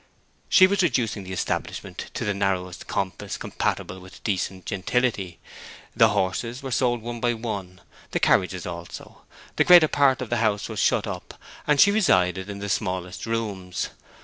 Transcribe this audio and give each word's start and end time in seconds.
She 0.49 0.65
was 0.65 0.81
reducing 0.81 1.25
the 1.25 1.31
establishment 1.31 2.09
to 2.15 2.25
the 2.25 2.33
narrowest 2.33 2.87
compass 2.87 3.37
compatible 3.37 3.99
with 3.99 4.23
decent 4.23 4.65
gentility. 4.65 5.37
The 5.95 6.07
horses 6.09 6.63
were 6.63 6.71
sold 6.71 7.03
one 7.03 7.19
by 7.19 7.35
one; 7.35 7.81
the 8.09 8.19
carriages 8.19 8.65
also; 8.65 9.21
the 9.57 9.63
greater 9.63 9.87
part 9.87 10.19
of 10.19 10.31
the 10.31 10.37
house 10.37 10.67
was 10.67 10.79
shut 10.79 11.05
up, 11.05 11.35
and 11.67 11.79
she 11.79 11.91
resided 11.91 12.49
in 12.49 12.57
the 12.57 12.67
smallest 12.67 13.27
rooms. 13.27 13.89